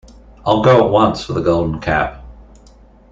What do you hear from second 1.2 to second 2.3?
for the Golden Cap.